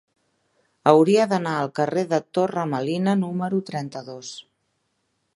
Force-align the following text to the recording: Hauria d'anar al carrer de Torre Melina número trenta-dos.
Hauria 0.91 1.25
d'anar 1.33 1.51
al 1.57 1.69
carrer 1.79 2.03
de 2.13 2.19
Torre 2.37 2.63
Melina 2.71 3.15
número 3.19 3.59
trenta-dos. 3.69 4.33